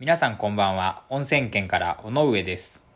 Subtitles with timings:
[0.00, 1.02] 皆さんこんばんは。
[1.10, 2.89] 温泉県から尾上です。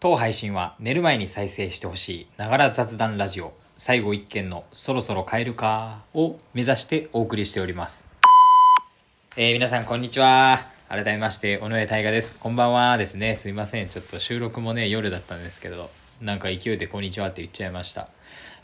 [0.00, 8.08] 当配信は寝る前に再生してほしい、ながら雑談ラジオ、最後一件のそろそろ帰るかを目指してお送りしております。
[9.36, 10.68] えー、皆さんこんにちは。
[10.88, 12.34] 改めまして、尾上大河です。
[12.40, 13.36] こんばんはですね。
[13.36, 13.90] すいません。
[13.90, 15.90] ちょっと収録もね、夜だったんですけど、
[16.22, 18.08] なんか勢いでこんにちはって言っちゃいました。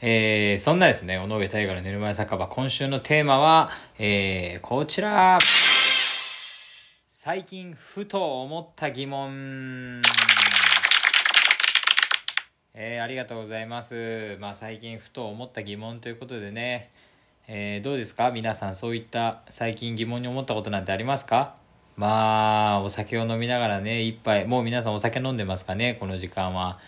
[0.01, 5.37] えー、そんなですね、尾上大河の寝る前酒場、今週のテーマは、えー、こちら。
[7.11, 10.01] 最近ふと思った疑問。
[12.79, 14.37] えー、ありがとうございます。
[14.39, 16.91] まあ最近ふと思った疑問ということでね、
[17.49, 18.31] えー、どうですか？
[18.31, 21.57] 皆さんそういった最近疑問に思ったことなんてありますか？
[21.97, 25.97] まあ、お酒を飲みながらね、一杯、もう皆さんお酒飲んでますかね？
[25.99, 26.79] この時間は。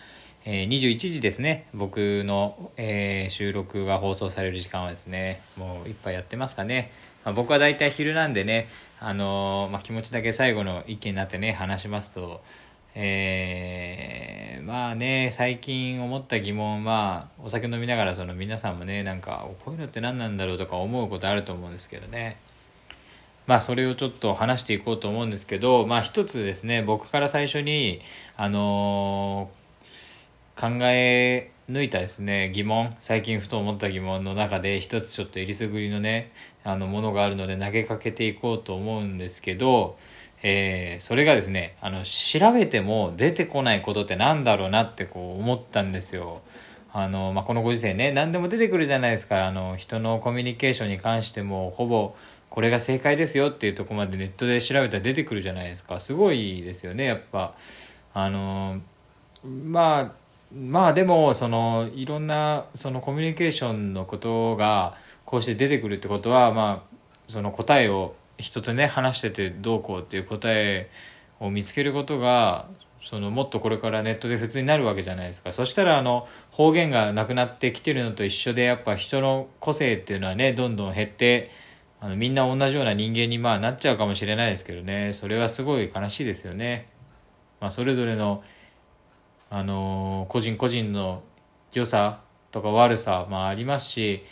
[0.45, 1.65] えー、21時ですね。
[1.73, 6.91] 僕の、え収録が放送される時間はですね、もう一杯やってますかね？
[7.25, 8.67] まあ、僕は大体昼なんでね、
[8.99, 12.43] あのまあ、気持ちだけ最後の意見になってね、話しますと、
[12.95, 22.37] えーまあね最近思った疑問はお酒飲みながらその皆さんもねなんかこういうのって何なんだろうとか思うことあると思うんですけどね。
[23.47, 28.01] まあそれをちょっと話していこうと思うんですけどまあ一つですね僕から最初に
[28.37, 29.59] あのー
[30.59, 36.33] 考え抜いたですね疑問最近ふと思った疑問の中で一つちょっとえりすぐりのね
[36.65, 39.97] あのものがあるので投げかけていこうと思うんですけど
[40.43, 46.41] えーそれがですねあの調べても出てこないことってなんだろうなってこう思ったんですよ。
[46.91, 49.45] あの、まあ、このご時世ね何でも出てくるじゃないですか。
[49.45, 52.15] あの人のコミュニケーションに関してもほぼ
[52.49, 55.99] これが正解ですよっていうとこまでネットで調べたら出てくるじゃないですか。
[55.99, 57.53] すごいですよねやっぱ。
[58.13, 58.81] あの
[59.43, 60.15] まあ
[60.53, 70.89] まあでもそのいろんなそのコミュニケーションのことがこうして出てくるってことはまあその答えを人とね話しててどうこうっていう答え
[71.39, 72.67] を見つけることが
[73.03, 75.53] そのもっとこれからネットで普通になるわけじゃないですか。
[75.53, 81.49] そしたらあの方言がなくなってきてるのと一緒でやっぱ人の個性っていうのはねどんどん減って
[82.01, 85.13] あのみんな同じような人間にまあなっちゃうかもしれないですけどね。
[85.13, 86.89] それはすごい悲しいですよね、
[87.61, 88.43] まあ、それぞれの
[89.49, 91.23] あの個人個人の
[91.73, 94.23] 良さとか悪さ、まあ、ありますし、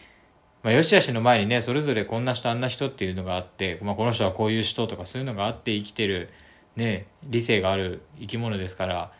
[0.63, 6.29] まあ、よしあしの前にねそれぞれこんな人あんな人っていうのがあって、まあ、この人はこういう人とかそういうのがあって生きてる、
[6.75, 9.11] ね、理性がある生き物ですから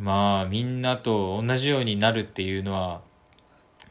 [0.00, 3.00] まあみんなと同じようになるっていうのは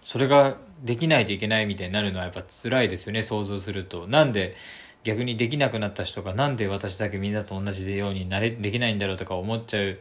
[0.01, 4.07] それができないといけないみたいになるのはやっぱ辛いですよね想像すると。
[4.07, 4.55] なんで
[5.03, 9.95] 逆にできなくなった人がなんで私だけみんなと同じようになれできないんだろうとか思っちゃうっ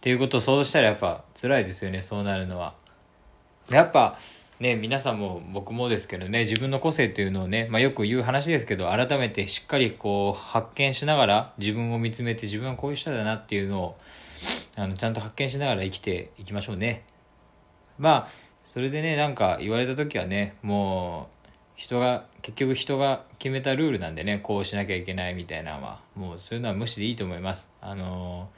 [0.00, 2.74] ていうことを想像したらやっぱ辛いですよねそうなるのは。
[3.70, 4.18] やっぱ
[4.60, 13.96] ね皆さんも僕もですけどね自分の個性っていうのをね、まあ、よく言う話ですけど改めてしっかりこう発見しながら自分を見つめて自分はこういう人だなっていうのを
[14.76, 17.04] あのちゃんと発見しながら生きていきましょうね。
[17.98, 18.28] まあ
[18.72, 21.46] それでねなんか言われた時はねもう
[21.76, 27.68] 人が結局人が決めたルールなんでねこうしなきゃいけないみたいなのはもうそういうのは無視でいいと思います。
[27.80, 28.48] あの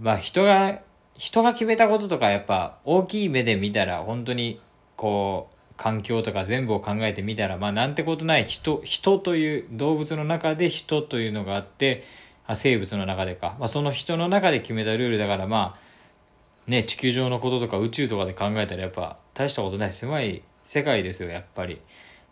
[0.00, 0.80] まあ人が
[1.18, 4.60] 人が決めたこととかやっぱ大きい目で見たら本当に
[4.96, 12.04] こう環境とか全部を考えてみたらまあなんてことない人人という動物の中で人というのがあって
[12.46, 21.80] あ生物の中でか、まあ、その人の中で決めたルールだからまあね地球上のこととか宇宙とかで考えたらやっぱ大したことない狭い世界ですよやっぱり。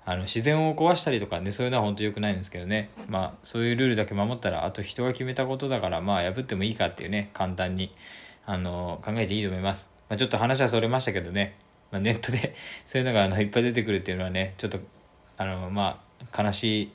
[0.06, 2.90] あの自然を壊したりとかねそういうのは本当良くないんですけどね。
[3.08, 7.90] まあそういうルールだけ守ったらあと人が決めたことだからまあ破ってもいいかっていうね簡単に。
[8.46, 11.56] あの考えていいと思います、まあ、ちょっと話はそれましたけどね、
[11.90, 12.54] まあ、ネットで
[12.84, 14.78] そういうのがあのいっぱい出てくるっていうのはねちょっと
[15.36, 16.02] あのま
[16.32, 16.92] あ悲しい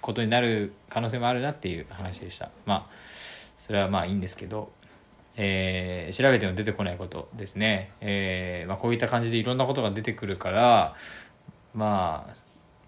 [0.00, 2.50] ことになる可能性もあるなっていう話でした。
[2.66, 2.90] まあ
[3.58, 4.72] それはまあいいんですけど。
[5.40, 10.96] えー調べても出てこないことですね、えーまあ、こういった感じでいろんなことが出てくるから
[11.74, 12.34] まあ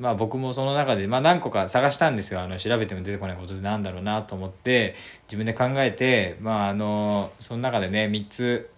[0.01, 2.41] まあ僕もその中で、まあ何個か探したんですよ。
[2.41, 4.95] あの、調べても出てこないことでなんだろうなと思って、
[5.29, 8.71] 自分で考えて、まああの、その中でね、3つ、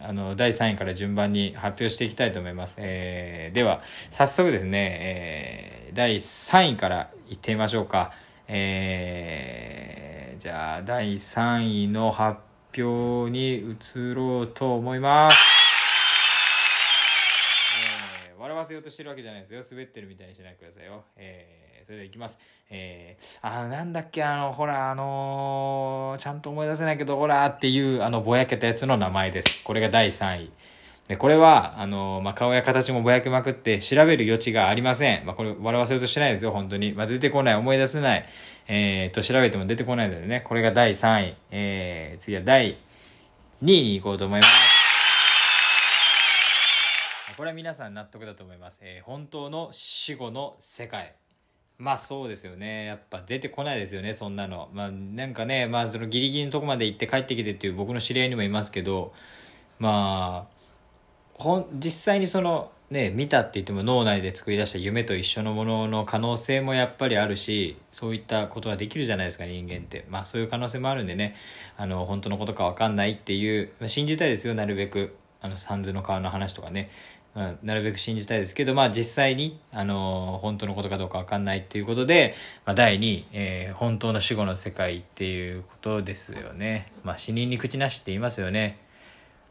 [0.00, 2.76] あの、第3位から順番に発表していきたいと思います。
[2.78, 3.80] えーでは、
[4.10, 8.12] 早速ですね、えー第3位からいってみましょうか。
[8.48, 12.38] えーじゃあ、第3位の発
[12.76, 15.47] 表に移ろうと思います。
[18.68, 19.62] せようとしてるわけじゃないですよ。
[19.68, 21.04] 滑ってるみたいにしないでくださいよ。
[21.16, 22.38] えーそれでいきます。
[22.68, 29.64] えー、あ、なんだっけ、あの、ほら、あのーちゃんと思い出せないけど、ほら、っていう、あの、ぼやけたやつの名前です。
[29.64, 30.52] これが第3位。
[31.08, 35.24] で、これは、あの、まあ、顔や形もぼやけまくって調べる余地がありません。
[35.24, 36.92] まあ、これ笑わせようとしてないですよ、本当に。
[36.92, 38.28] まあ、出てこない、思い出せない。
[38.66, 41.36] えー、と、調べても出てこないのでね、これが第3位。
[41.50, 42.76] えー、次は第
[43.64, 44.77] 2位に行こうと思います。
[47.38, 48.80] これは皆さん納得だと思います。
[48.82, 51.14] えー、本当の死後の世界。
[51.78, 52.84] まあそうですよね。
[52.84, 54.70] やっぱ出てこないですよね、そんなの。
[54.72, 59.12] まあなんかね、まあそのギリギリのとこまで行って帰ってきてっていう僕の知り合いにもいますけど、
[59.78, 60.54] まあ、
[61.34, 71.36] ほん実際にそのね見たって言っても脳内で作り出した夢と一緒のものの可能性もやっぱりあるしそういったことができるじゃないですか人間ってまあそういう可能性もあるんでね
[71.76, 76.90] あの本当のことか分かんないっていう、まあ信じたいですよなるべくあの三途の川の話とかね、
[77.38, 82.34] うん、なるべく信じたいですけどまあ実際にあの本当のことかどうか分かんないっていうことで、
[82.66, 86.90] まあ、第2、えー本当の死後の世界っていうことですよね。
[87.04, 88.80] まあ死人に口なしって言いますよね。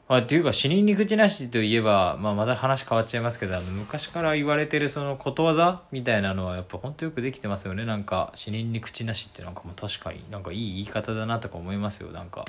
[0.09, 7.85] あっていうか死人に口なしといえば、まあ、また話変わっちゃいますけどあの昔から言われてるそのことわざみたいなのはやっぱ本当よくできてますよね。
[7.85, 12.11] なんか死人に口なしってなんかもう確かになんかいい言い方だなとか思いますよ。
[12.11, 12.43] なんか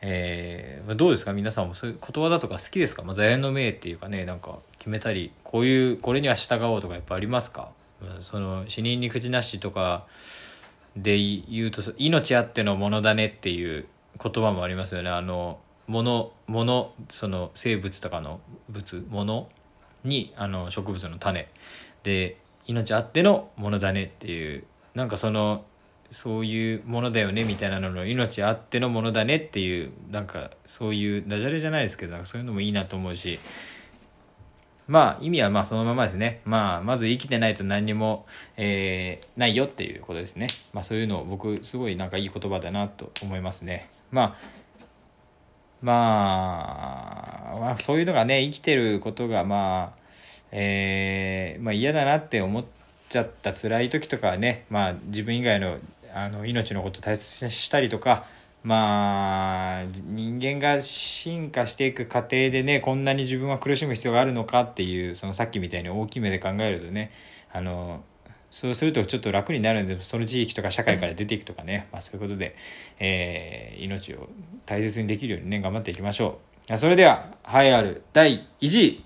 [0.00, 1.32] えーどうですか？
[1.32, 7.70] 皆さんもそういうことわざとか好きですか、まあ、座右の銘っていうかねなんか決めたりこういうこれには従おうとかやっぱありますか？
[8.00, 10.06] うんその死人に口なしとか
[10.96, 13.86] で言うと命あってのものだねっていう
[14.22, 15.10] 言葉もありますよね。
[15.10, 18.40] あの物物その生物とかの
[18.70, 19.48] 物物
[20.04, 21.48] にあの植物の種
[22.02, 24.64] で命あってのものだねっていう
[24.94, 25.64] なんかその
[26.10, 33.40] そういうものだよねみたいなのの命あってのものだねっていうなんかそういうダジャレじゃないですけどなんかそういうのもいいなと思うし
[34.88, 36.40] まあ意味はまあそのままですね。
[36.46, 38.24] まあまず生きてないと何にも、
[38.56, 40.48] えーないよっていうことですね。
[40.72, 43.90] まあそういうのを僕すごいなんかいい言葉だなと思いますね。
[44.10, 44.36] まあ
[45.82, 49.98] まあ、まあ、そういうのがね生きてることがまあ、
[50.52, 52.64] えーまあ嫌だなって思っ
[53.10, 55.78] ちゃった辛い時とかはねまあ自分以外の
[56.24, 58.26] あの命のこと大切にしたりとか
[58.64, 67.12] まあ人間が進化していく過程でねこんなに自分は苦しむ必要があるのかっていうそのさっきみたいに大きい目で考えるとね
[67.52, 68.02] あの
[68.50, 72.56] そうするとちょっと楽になるんでその地域とか社会から出ていくとかね、まあ、そういうことで、
[72.98, 74.28] えー命を
[74.66, 76.78] 大切にできるようにね頑張っていきましょう。
[76.78, 79.04] それでは栄えある第1位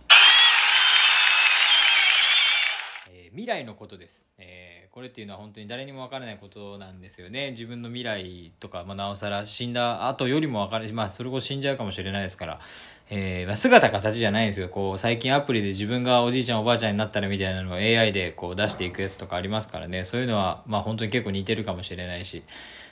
[3.10, 7.52] えー未来のことです、えーこれっていうのは本当に誰にも分からないことなんですよね。
[7.52, 12.60] 自分の未来とか、まあ、なおさら死んだ後よりも分かる、まあ、それこそ死んじゃうかもしれないですから、
[13.08, 14.68] えーまあ、姿形じゃないんですよ。
[14.68, 20.04] こう最近アプリで自分がおじいちゃんおばあちゃんになったらみたいなのを AI でこう出していくやつとかありますからね。
[20.04, 22.42] そういうのは、まあ、本当に結構似てるかもしれないし、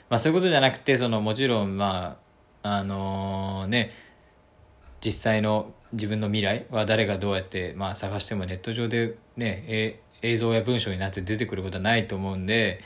[0.09, 2.17] まあ、そういうことじゃなくてそのもちろんま
[2.63, 3.91] ああのね
[5.05, 12.81] 実際の自分の未来は誰がどうやって、まあ、探してもネット上で、ね、え映像や文章になって出てくることはないと思うんで、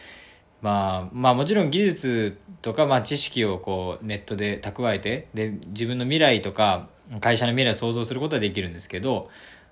[0.62, 6.88] まあ、まあもちろん技術とか、まあ、知識をこうネットで蓄えてで自分の未来とか
[7.22, 9.30] 会社の未来を想像することはできるんですけど、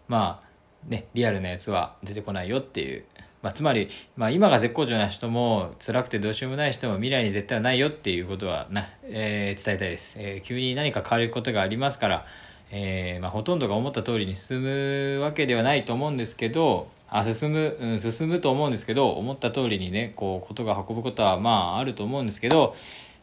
[0.07, 3.05] まあね、リアルなやつは出てこないよっていう。
[3.41, 12.25] まあ、つまり、まあ、今が絶好調な人も辛くてどうしようもない人も未来に絶対はないよっていうことはな、えー伝えたいです、えー急に何か変わることがありますから、
[12.71, 22.75] えーまあ、ほとんどが思った通りに進むわけではないと思うんですけどあ進む、うん、進むと思うんですけど思った通りにねこうことが運ぶことはまああると思うんですけど、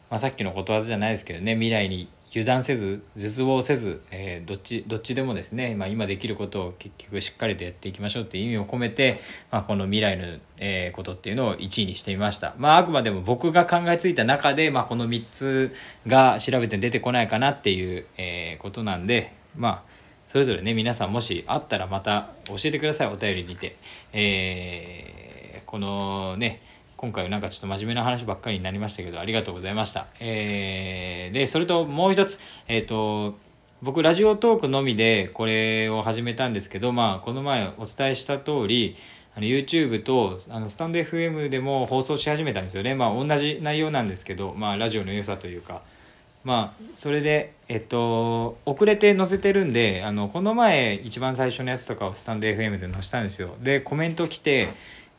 [0.09, 9.19] まあ、さっきのことわざじゃないですけどね未来に油断せず絶望せず、えーどっちどっちでもですね、まあ、今できることを結局しっかりとやっていきましょうっていう意味を込めて、
[9.51, 15.73] まあ、この未来の、えーことっていうのを1位にしてみました、まあ、あくまでも僕が考えついた中で、まあ、この3つ
[16.07, 19.90] が調べて出てこないかなっていう、えーことなんでまあ
[20.31, 23.75] それぞれね皆さんもしあったらまた教えてくださいお便りにて、
[24.13, 25.21] えー
[25.65, 26.61] このね
[26.97, 33.35] 今回はなんかちょっと真面目な話ばっかりになりましたけどありがとうございました、えーでそれともう一つえっ、と
[33.81, 38.95] 僕ラジオトークのみでこれを始めたんですけど、まあ、この前お伝えした通り
[39.35, 45.81] あの YouTube とあのスタンド FM でも放送し始めたんですよね、まあ、同じ内容なんですけど、まあ、ラジオの良さというか。
[46.43, 53.55] まあ、それで、えっと、遅れて載せてるんで、あの、この前、一番最初のやつとかをスタンド FM で載せたんですよ。
[53.61, 54.69] で、コメント来て、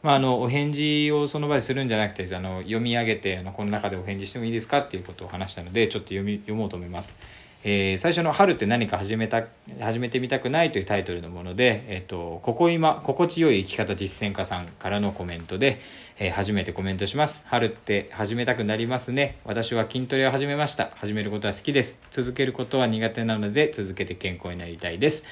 [0.02, 7.17] まあ、あのお返事をその場でするんじゃなくてあの読み上げてあのこの中でお返事してもいいですかっていうことを話したのでちょっと読み読もうと思います。
[7.64, 9.45] えー最初の「春って何か始めた
[9.81, 15.81] 始めてみたくない」というタイトルのもので、えっとここ今心地よい生き方実践家さんからのコメントで、
[16.19, 17.47] えー初めてコメントします。
[17.47, 19.37] 春って始めたくなりますね。
[19.45, 20.90] 私は筋トレを始めました。
[20.97, 22.00] 始めることは好きです。
[22.11, 25.25] 続けることは苦手なので続けて健康になりたいです。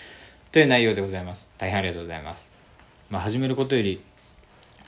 [0.53, 1.49] という内容でございます。
[1.59, 2.51] 大変ありがとうございます、
[3.09, 4.01] まあ、始めることより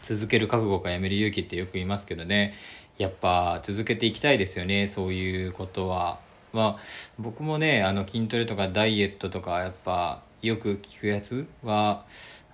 [0.03, 2.55] 続ける覚悟かやめる勇気ってよく言いますけどね。
[2.99, 4.87] やっぱ続けていきたいですよね。
[4.87, 6.19] そういうことは。
[6.53, 6.83] まあ
[7.19, 12.05] 僕もねあの筋トレとかダイエットとかやっぱよく聞くやつは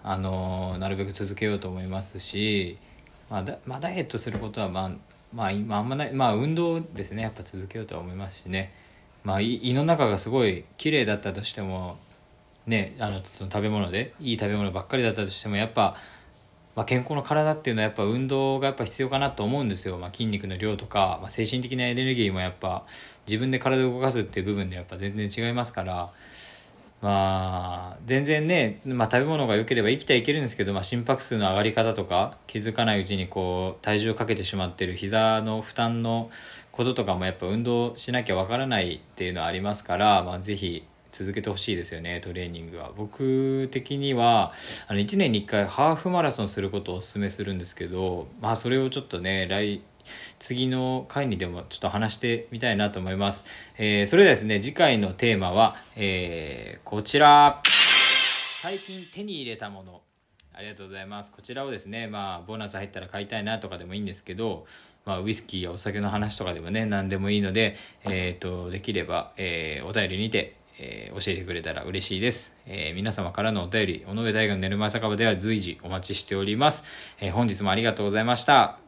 [0.02, 2.78] あのなるべく続けようと思いますし、
[3.30, 4.92] まあだまあ、ダイエットすることはまあ
[5.34, 7.22] まあ今あんまないまあ運動ですね。
[7.22, 8.72] やっぱ続けようとは思いますしね。
[9.24, 11.98] まあ胃胃の中がすごい綺麗だったとしても
[12.66, 15.96] ねあのその食べ物でいい食べ物ばっかりだったとしてもやっぱ
[16.78, 22.86] まあ、健康の体っていうのはやっぱ運動がやっぱ必要かなと思うんですよ、まあ、筋肉の量とか、まあ、精神的なエネルギーもやっぱ
[23.26, 26.12] 自分で体を動かすっていう部分でやっぱ全然違いますから。
[27.00, 36.28] まあ全然ね、まあ、食べ物が良ければ生きてはいけるんですけど、まあ、心拍数の上がり方とか気づかないうちにこう体重をかけてしまってる膝の負担の
[36.72, 42.92] こととかもやっぱ運動しなきゃわからないっていうのはありますから、まあ、ぜひ続けてほしいですよねトレーニングは。
[42.96, 44.52] 僕的には
[44.86, 49.82] あの1年に1回ハーフマラソンすることをお勧めするんですけどまあそれをちょっとね来
[50.38, 53.44] 次の回にでもちょっと話してみたいなと思います、
[53.76, 57.62] えーそれではですね次回のテーマは、えーこちら。
[57.64, 60.00] 最近手に入れたもの。
[60.52, 61.30] ありがとうございます。
[61.30, 64.66] こちらをですねまあボーナス入ったら買いたいなとかでもいいんですけど
[65.08, 76.84] まあ、ウイスキーやお酒の話とかでもね何でもいいので、えー、とできれば、えーお便りにて、えー教えてくれたら嬉しいです、えー皆様からのお便り尾上大学の寝る前酒場では随時お待ちしております、
[77.20, 78.87] えー本日もありがとうございました。